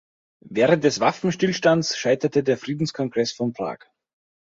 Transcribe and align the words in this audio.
Während 0.49 0.83
des 0.83 0.99
Waffenstillstands 0.99 1.95
scheiterte 1.95 2.41
der 2.43 2.57
Friedenskongress 2.57 3.33
von 3.33 3.53
Prag. 3.53 3.81